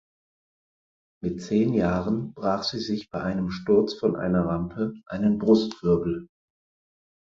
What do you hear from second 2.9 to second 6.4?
bei einem Sturz von einer Rampe einen Brustwirbel.